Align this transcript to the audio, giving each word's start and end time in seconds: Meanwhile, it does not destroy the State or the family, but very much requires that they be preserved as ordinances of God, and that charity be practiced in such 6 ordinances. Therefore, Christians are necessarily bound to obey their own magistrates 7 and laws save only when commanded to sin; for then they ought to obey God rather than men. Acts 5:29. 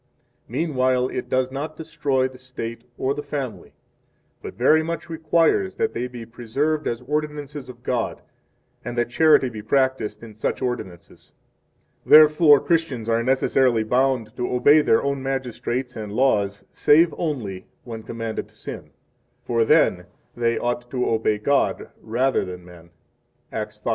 Meanwhile, 0.47 1.09
it 1.09 1.29
does 1.29 1.51
not 1.51 1.77
destroy 1.77 2.27
the 2.27 2.39
State 2.39 2.85
or 2.97 3.13
the 3.13 3.21
family, 3.21 3.73
but 4.41 4.55
very 4.55 4.81
much 4.81 5.11
requires 5.11 5.75
that 5.75 5.93
they 5.93 6.07
be 6.07 6.25
preserved 6.25 6.87
as 6.87 7.01
ordinances 7.03 7.69
of 7.69 7.83
God, 7.83 8.19
and 8.83 8.97
that 8.97 9.11
charity 9.11 9.47
be 9.47 9.61
practiced 9.61 10.23
in 10.23 10.33
such 10.33 10.55
6 10.55 10.61
ordinances. 10.63 11.33
Therefore, 12.03 12.59
Christians 12.59 13.09
are 13.09 13.21
necessarily 13.21 13.83
bound 13.83 14.35
to 14.37 14.49
obey 14.51 14.81
their 14.81 15.03
own 15.03 15.21
magistrates 15.21 15.93
7 15.93 16.09
and 16.09 16.13
laws 16.17 16.65
save 16.73 17.13
only 17.15 17.67
when 17.83 18.01
commanded 18.01 18.49
to 18.49 18.55
sin; 18.55 18.89
for 19.45 19.63
then 19.63 20.07
they 20.35 20.57
ought 20.57 20.89
to 20.89 21.05
obey 21.07 21.37
God 21.37 21.91
rather 22.01 22.43
than 22.43 22.65
men. 22.65 22.89
Acts 23.51 23.77
5:29. 23.77 23.81